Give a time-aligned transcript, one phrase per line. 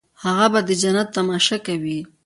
[0.23, 1.99] هغه به د جنت تماشه کوي.